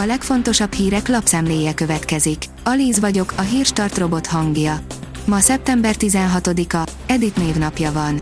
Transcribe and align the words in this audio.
A 0.00 0.06
legfontosabb 0.06 0.72
hírek 0.72 1.08
lapszemléje 1.08 1.74
következik. 1.74 2.44
Alíz 2.64 3.00
vagyok, 3.00 3.32
a 3.36 3.40
hírstart 3.40 3.98
robot 3.98 4.26
hangja. 4.26 4.80
Ma 5.24 5.40
szeptember 5.40 5.94
16-a, 5.98 6.90
Edit 7.06 7.36
névnapja 7.36 7.92
van. 7.92 8.20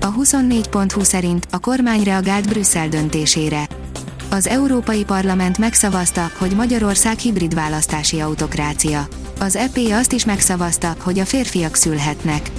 A 0.00 0.14
24.20 0.14 1.02
szerint 1.02 1.46
a 1.50 1.58
kormány 1.58 2.02
reagált 2.02 2.48
Brüsszel 2.48 2.88
döntésére. 2.88 3.68
Az 4.30 4.46
Európai 4.46 5.04
Parlament 5.04 5.58
megszavazta, 5.58 6.30
hogy 6.38 6.54
Magyarország 6.54 7.18
hibrid 7.18 7.54
választási 7.54 8.20
autokrácia. 8.20 9.08
Az 9.40 9.56
EP 9.56 9.78
azt 9.90 10.12
is 10.12 10.24
megszavazta, 10.24 10.96
hogy 11.00 11.18
a 11.18 11.24
férfiak 11.24 11.74
szülhetnek. 11.74 12.50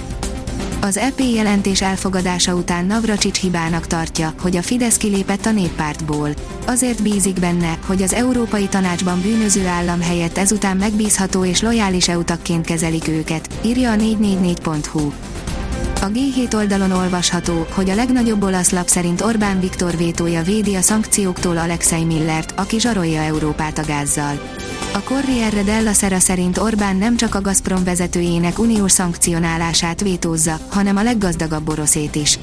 Az 0.80 0.96
EP 0.96 1.20
jelentés 1.20 1.82
elfogadása 1.82 2.54
után 2.54 2.84
Navracsics 2.86 3.40
hibának 3.40 3.86
tartja, 3.86 4.34
hogy 4.40 4.56
a 4.56 4.62
Fidesz 4.62 4.96
kilépett 4.96 5.46
a 5.46 5.50
néppártból. 5.50 6.30
Azért 6.66 7.02
bízik 7.02 7.40
benne, 7.40 7.78
hogy 7.86 8.02
az 8.02 8.12
Európai 8.12 8.66
Tanácsban 8.68 9.20
bűnöző 9.20 9.66
állam 9.66 10.00
helyett 10.00 10.38
ezután 10.38 10.76
megbízható 10.76 11.44
és 11.44 11.62
lojális 11.62 12.08
EU 12.08 12.24
tagként 12.24 12.66
kezelik 12.66 13.08
őket, 13.08 13.48
írja 13.64 13.92
a 13.92 13.96
444.hu. 13.96 15.12
A 16.00 16.06
G7 16.06 16.54
oldalon 16.54 16.90
olvasható, 16.90 17.66
hogy 17.70 17.90
a 17.90 17.94
legnagyobb 17.94 18.42
olasz 18.42 18.70
lap 18.70 18.88
szerint 18.88 19.20
Orbán 19.20 19.60
Viktor 19.60 19.96
vétója 19.96 20.42
védi 20.42 20.74
a 20.74 20.80
szankcióktól 20.80 21.58
Alexei 21.58 22.04
Millert, 22.04 22.54
aki 22.56 22.80
zsarolja 22.80 23.20
Európát 23.20 23.78
a 23.78 23.84
gázzal. 23.86 24.40
A 24.98 25.02
Corriere 25.02 25.62
della 25.62 25.92
Sera 25.92 26.18
szerint 26.18 26.58
Orbán 26.58 26.96
nem 26.96 27.16
csak 27.16 27.34
a 27.34 27.40
Gazprom 27.40 27.84
vezetőjének 27.84 28.58
uniós 28.58 28.92
szankcionálását 28.92 30.00
vétózza, 30.00 30.58
hanem 30.70 30.96
a 30.96 31.02
leggazdagabb 31.02 31.68
oroszét 31.68 32.14
is. 32.14 32.38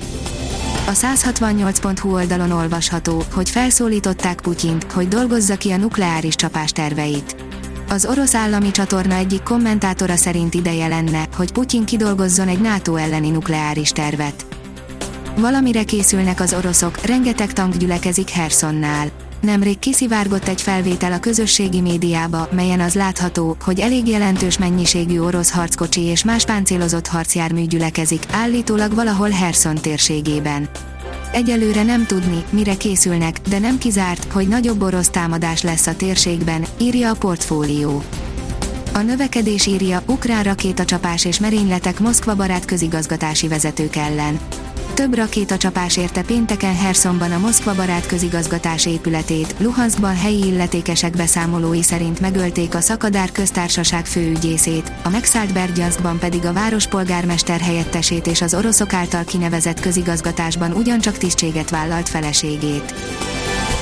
A 0.87 0.91
168.hu 0.91 2.13
oldalon 2.13 2.51
olvasható, 2.51 3.23
hogy 3.33 3.49
felszólították 3.49 4.41
Putyint, 4.41 4.91
hogy 4.91 5.07
dolgozza 5.07 5.55
ki 5.57 5.71
a 5.71 5.77
nukleáris 5.77 6.35
csapás 6.35 6.71
terveit. 6.71 7.35
Az 7.89 8.05
orosz 8.05 8.35
állami 8.35 8.71
csatorna 8.71 9.15
egyik 9.15 9.43
kommentátora 9.43 10.15
szerint 10.15 10.53
ideje 10.53 10.87
lenne, 10.87 11.27
hogy 11.35 11.51
Putyin 11.51 11.85
kidolgozzon 11.85 12.47
egy 12.47 12.61
NATO 12.61 12.95
elleni 12.95 13.29
nukleáris 13.29 13.89
tervet. 13.89 14.45
Valamire 15.37 15.83
készülnek 15.83 16.39
az 16.39 16.53
oroszok, 16.53 17.05
rengeteg 17.05 17.53
tank 17.53 17.75
gyülekezik 17.75 18.29
Hersonnál. 18.29 19.24
Nemrég 19.45 19.79
kiszivárgott 19.79 20.47
egy 20.47 20.61
felvétel 20.61 21.11
a 21.11 21.19
közösségi 21.19 21.81
médiába, 21.81 22.49
melyen 22.51 22.79
az 22.79 22.93
látható, 22.93 23.57
hogy 23.63 23.79
elég 23.79 24.07
jelentős 24.07 24.57
mennyiségű 24.57 25.19
orosz 25.19 25.51
harckocsi 25.51 26.01
és 26.01 26.23
más 26.23 26.45
páncélozott 26.45 27.07
harcjármű 27.07 27.65
gyülekezik, 27.65 28.23
állítólag 28.31 28.93
valahol 28.93 29.29
Herson 29.29 29.75
térségében. 29.75 30.69
Egyelőre 31.31 31.83
nem 31.83 32.05
tudni, 32.05 32.43
mire 32.49 32.77
készülnek, 32.77 33.41
de 33.49 33.59
nem 33.59 33.77
kizárt, 33.77 34.31
hogy 34.31 34.47
nagyobb 34.47 34.81
orosz 34.81 35.09
támadás 35.09 35.61
lesz 35.61 35.87
a 35.87 35.95
térségben, 35.95 36.65
írja 36.77 37.09
a 37.09 37.15
portfólió. 37.15 38.03
A 38.93 38.99
növekedés 38.99 39.65
írja, 39.65 40.01
ukrán 40.05 40.43
rakétacsapás 40.43 41.25
és 41.25 41.39
merényletek 41.39 41.99
Moszkva 41.99 42.35
barát 42.35 42.65
közigazgatási 42.65 43.47
vezetők 43.47 43.95
ellen. 43.95 44.39
Több 44.95 45.15
rakétacsapás 45.15 45.97
érte 45.97 46.21
pénteken 46.23 46.75
Hersonban 46.75 47.31
a 47.31 47.37
Moszkva 47.37 47.75
barát 47.75 48.05
közigazgatás 48.05 48.85
épületét, 48.85 49.55
Luhanskban 49.57 50.15
helyi 50.15 50.45
illetékesek 50.45 51.15
beszámolói 51.15 51.83
szerint 51.83 52.19
megölték 52.19 52.75
a 52.75 52.79
Szakadár 52.79 53.31
köztársaság 53.31 54.05
főügyészét, 54.05 54.91
a 55.03 55.09
megszállt 55.09 55.53
Bergyanskban 55.53 56.19
pedig 56.19 56.45
a 56.45 56.53
város 56.53 56.87
polgármester 56.87 57.59
helyettesét 57.59 58.27
és 58.27 58.41
az 58.41 58.53
oroszok 58.53 58.93
által 58.93 59.23
kinevezett 59.23 59.79
közigazgatásban 59.79 60.71
ugyancsak 60.71 61.17
tisztséget 61.17 61.69
vállalt 61.69 62.09
feleségét. 62.09 62.93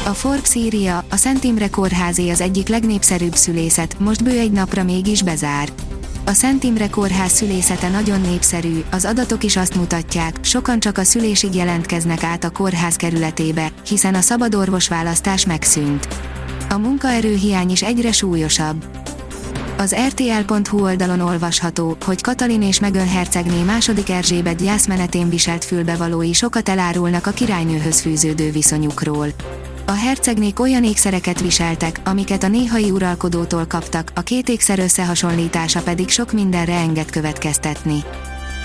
A 0.06 0.14
Forbes 0.14 0.56
írja, 0.56 1.04
a 1.10 1.16
Szent 1.16 1.44
Imre 1.44 1.70
kórházé 1.70 2.30
az 2.30 2.42
egyik 2.42 2.68
legnépszerűbb 2.68 3.36
szülészet, 3.36 4.00
most 4.00 4.24
bő 4.24 4.40
egy 4.40 4.52
napra 4.52 4.84
mégis 4.84 5.22
bezár. 5.22 5.70
A 6.26 6.34
Szent 6.34 6.64
Imre 6.64 6.90
kórház 6.90 7.32
szülészete 7.32 7.90
nagyon 7.90 8.22
népszerű, 8.22 8.84
az 8.92 9.06
adatok 9.06 9.44
is 9.44 9.58
azt 9.58 9.76
mutatják, 9.76 10.38
sokan 10.42 10.80
csak 10.80 10.98
a 10.98 11.04
szülésig 11.04 11.56
jelentkeznek 11.56 12.24
át 12.24 12.44
a 12.44 12.50
kórház 12.50 12.96
kerületébe, 12.96 13.72
hiszen 13.88 14.16
a 14.16 14.22
szabadorvos 14.22 14.88
választás 14.88 15.46
megszűnt. 15.46 16.08
A 16.70 16.78
munkaerőhiány 16.78 17.70
is 17.70 17.82
egyre 17.82 18.12
súlyosabb. 18.12 18.86
Az 19.78 19.96
RTL.hu 20.08 20.82
oldalon 20.82 21.20
olvasható, 21.20 21.98
hogy 22.06 22.22
Katalin 22.22 22.62
és 22.62 22.80
Megön 22.80 23.08
hercegné 23.08 23.62
második 23.62 24.10
Erzsébet 24.10 24.64
gyászmenetén 24.64 25.30
viselt 25.30 25.64
fülbevalói 25.64 26.34
sokat 26.34 26.70
elárulnak 26.70 27.28
a 27.28 27.32
királynőhöz 27.32 28.02
fűződő 28.02 28.52
viszonyukról. 28.52 29.28
A 29.86 29.92
hercegnék 29.92 30.60
olyan 30.60 30.84
ékszereket 30.84 31.42
viseltek, 31.42 32.02
amiket 32.04 32.44
a 32.44 32.48
néhai 32.48 32.92
uralkodótól 32.92 33.66
kaptak, 33.68 34.12
a 34.16 34.22
két 34.22 34.50
ékszer 34.50 34.80
összehasonlítása 34.80 35.82
pedig 35.82 36.10
sok 36.10 36.32
mindenre 36.32 36.74
enged 36.74 37.10
következtetni. 37.10 38.04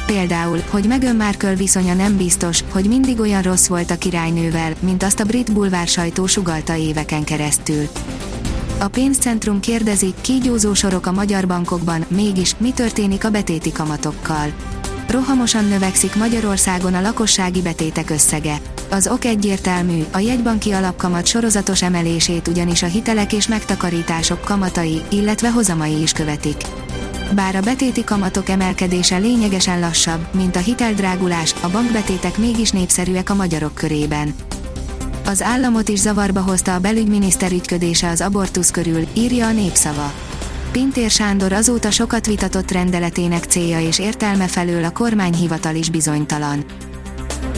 Például, 0.06 0.58
hogy 0.70 0.86
Meghan 0.86 1.16
Markle 1.16 1.54
viszonya 1.54 1.94
nem 1.94 2.16
biztos, 2.16 2.64
hogy 2.72 2.88
mindig 2.88 3.20
olyan 3.20 3.42
rossz 3.42 3.66
volt 3.66 3.90
a 3.90 3.98
királynővel, 3.98 4.72
mint 4.80 5.02
azt 5.02 5.20
a 5.20 5.24
brit 5.24 5.52
bulvár 5.52 5.86
sajtó 5.86 6.26
sugalta 6.26 6.76
éveken 6.76 7.24
keresztül. 7.24 7.88
A 8.80 8.88
pénzcentrum 8.88 9.60
kérdezi, 9.60 10.14
kígyózó 10.20 10.74
sorok 10.74 11.06
a 11.06 11.12
magyar 11.12 11.46
bankokban, 11.46 12.04
mégis 12.08 12.54
mi 12.58 12.70
történik 12.70 13.24
a 13.24 13.30
betéti 13.30 13.72
kamatokkal. 13.72 14.52
Rohamosan 15.08 15.64
növekszik 15.64 16.16
Magyarországon 16.16 16.94
a 16.94 17.00
lakossági 17.00 17.62
betétek 17.62 18.10
összege. 18.10 18.60
Az 18.90 19.06
ok 19.06 19.24
egyértelmű, 19.24 20.04
a 20.12 20.18
jegybanki 20.18 20.72
alapkamat 20.72 21.26
sorozatos 21.26 21.82
emelését 21.82 22.48
ugyanis 22.48 22.82
a 22.82 22.86
hitelek 22.86 23.32
és 23.32 23.48
megtakarítások 23.48 24.40
kamatai, 24.40 25.02
illetve 25.08 25.50
hozamai 25.50 26.00
is 26.00 26.12
követik. 26.12 26.56
Bár 27.34 27.56
a 27.56 27.60
betéti 27.60 28.04
kamatok 28.04 28.48
emelkedése 28.48 29.16
lényegesen 29.16 29.80
lassabb, 29.80 30.26
mint 30.34 30.56
a 30.56 30.60
hiteldrágulás, 30.60 31.54
a 31.60 31.68
bankbetétek 31.68 32.38
mégis 32.38 32.70
népszerűek 32.70 33.30
a 33.30 33.34
magyarok 33.34 33.74
körében. 33.74 34.34
Az 35.26 35.42
államot 35.42 35.88
is 35.88 35.98
zavarba 35.98 36.40
hozta 36.40 36.74
a 36.74 36.80
belügyminiszter 36.80 37.52
ügyködése 37.52 38.08
az 38.08 38.20
abortusz 38.20 38.70
körül, 38.70 39.06
írja 39.12 39.46
a 39.46 39.52
népszava. 39.52 40.12
Pintér 40.72 41.10
Sándor 41.10 41.52
azóta 41.52 41.90
sokat 41.90 42.26
vitatott 42.26 42.70
rendeletének 42.70 43.44
célja 43.44 43.80
és 43.80 43.98
értelme 43.98 44.46
felől 44.46 44.84
a 44.84 44.90
kormányhivatal 44.90 45.74
is 45.74 45.90
bizonytalan. 45.90 46.64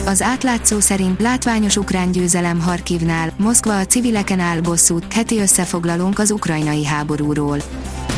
Az 0.05 0.21
átlátszó 0.21 0.79
szerint 0.79 1.21
látványos 1.21 1.77
ukrán 1.77 2.11
győzelem 2.11 2.59
Harkivnál, 2.59 3.33
Moszkva 3.37 3.77
a 3.77 3.85
civileken 3.85 4.39
áll 4.39 4.59
bosszút, 4.59 5.13
heti 5.13 5.39
összefoglalónk 5.39 6.19
az 6.19 6.31
ukrajnai 6.31 6.85
háborúról. 6.85 7.57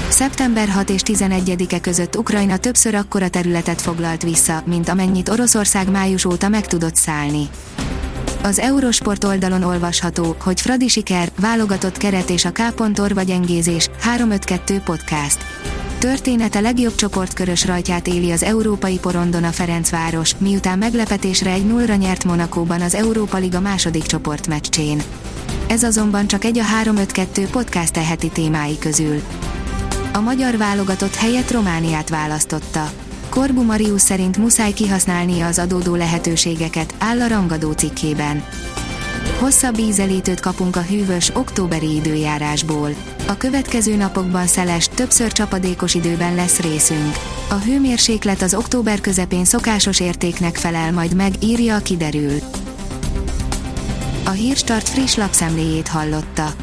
Szeptember 0.10 0.70
6 0.70 0.90
és 0.90 1.02
11-e 1.06 1.80
között 1.80 2.18
Ukrajna 2.18 2.58
többször 2.58 2.96
akkora 2.96 3.30
területet 3.30 3.82
foglalt 3.82 4.24
vissza, 4.24 4.64
mint 4.66 4.90
amennyit 4.90 5.30
Oroszország 5.30 5.92
május 5.92 6.26
óta 6.26 6.50
meg 6.50 6.68
tudott 6.68 6.96
szállni. 6.96 7.50
Az 8.44 8.60
Eurosport 8.60 9.24
oldalon 9.24 9.64
olvasható, 9.64 10.36
hogy 10.40 10.62
Fradi 10.62 10.88
siker, 10.88 11.32
válogatott 11.40 11.98
keret 11.98 12.30
és 12.30 12.46
a 12.46 12.52
K. 12.52 12.60
Orva 13.00 13.22
gyengézés, 13.22 13.90
352 14.00 14.82
podcast. 14.86 15.38
Története 15.98 16.60
legjobb 16.60 16.96
csoportkörös 16.96 17.66
rajtját 17.66 18.08
éli 18.08 18.32
az 18.32 18.44
európai 18.44 19.00
porondon 19.00 19.44
a 19.44 19.52
Ferencváros, 19.52 20.36
miután 20.38 20.78
meglepetésre 20.78 21.52
egy 21.52 21.66
nullra 21.66 21.96
nyert 21.96 22.24
Monakóban 22.24 22.82
az 22.82 22.96
Európa 22.96 23.38
Liga 23.38 23.60
második 23.60 24.04
csoportmeccsén. 24.04 25.02
Ez 25.68 25.84
azonban 25.84 26.28
csak 26.28 26.44
egy 26.44 26.58
a 26.58 26.64
352 26.64 27.48
podcast 27.52 27.94
teheti 27.94 28.30
témái 28.30 28.78
közül. 28.78 29.22
A 30.14 30.20
magyar 30.20 30.58
válogatott 30.58 31.16
helyett 31.16 31.52
Romániát 31.52 32.10
választotta. 32.10 32.92
Korbu 33.34 33.64
Marius 33.64 34.02
szerint 34.02 34.38
muszáj 34.38 34.72
kihasználnia 34.72 35.48
az 35.48 35.60
adódó 35.60 35.96
lehetőségeket, 35.96 36.96
áll 37.00 37.22
a 37.22 37.28
rangadó 37.28 37.72
cikkében. 37.72 38.44
Hosszabb 39.40 39.78
ízelítőt 39.78 40.40
kapunk 40.40 40.76
a 40.76 40.82
hűvös, 40.82 41.36
októberi 41.36 41.96
időjárásból. 41.96 42.90
A 43.28 43.38
következő 43.38 43.96
napokban 43.96 44.48
szeles, 44.48 44.88
többször 44.88 45.32
csapadékos 45.32 45.94
időben 45.94 46.36
lesz 46.36 46.60
részünk. 46.60 47.16
A 47.50 47.56
hőmérséklet 47.56 48.42
az 48.42 48.54
október 48.54 49.02
közepén 49.02 49.46
szokásos 49.46 50.00
értéknek 50.00 50.56
felel 50.56 50.92
majd 50.92 51.16
meg, 51.16 51.34
írja 51.40 51.76
a 51.76 51.80
kiderül. 51.80 52.40
A 54.26 54.32
Hírstart 54.32 54.90
friss 54.90 55.16
lapszemléjét 55.16 55.88
hallotta. 55.88 56.63